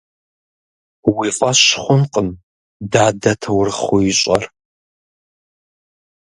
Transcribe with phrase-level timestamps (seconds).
[1.15, 2.29] Уи фӀэщ хъункъым
[2.91, 4.43] дадэ таурыхъыу ищӀэр.